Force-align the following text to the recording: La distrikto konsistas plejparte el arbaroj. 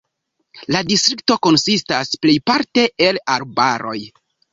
La 0.75 0.79
distrikto 0.91 1.35
konsistas 1.47 2.11
plejparte 2.23 2.87
el 3.09 3.21
arbaroj. 3.35 3.95